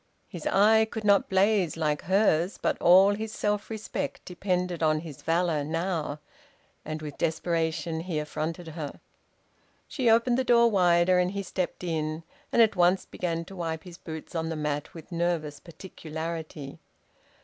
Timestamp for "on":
4.81-5.01, 14.33-14.49